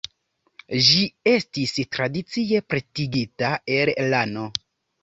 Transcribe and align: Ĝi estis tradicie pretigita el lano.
Ĝi 0.87 1.03
estis 1.33 1.75
tradicie 1.97 2.65
pretigita 2.75 3.55
el 3.79 3.97
lano. 4.15 4.53